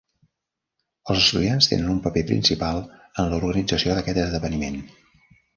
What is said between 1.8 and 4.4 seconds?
un paper principal en l'organització d'aquest